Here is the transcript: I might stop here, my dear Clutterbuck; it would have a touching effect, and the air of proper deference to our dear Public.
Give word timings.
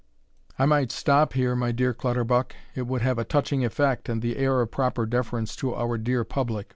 I 0.57 0.65
might 0.65 0.91
stop 0.91 1.33
here, 1.33 1.55
my 1.55 1.71
dear 1.71 1.93
Clutterbuck; 1.93 2.53
it 2.73 2.87
would 2.87 3.03
have 3.03 3.19
a 3.19 3.23
touching 3.23 3.63
effect, 3.63 4.09
and 4.09 4.23
the 4.23 4.35
air 4.37 4.59
of 4.59 4.71
proper 4.71 5.05
deference 5.05 5.55
to 5.57 5.75
our 5.75 5.99
dear 5.99 6.23
Public. 6.23 6.69